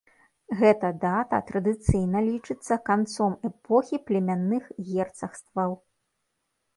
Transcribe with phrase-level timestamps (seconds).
[0.59, 5.77] Гэта дата традыцыйна лічыцца канцом эпохі племянных герцагстваў.